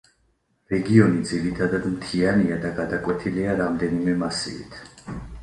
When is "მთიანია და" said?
1.91-2.73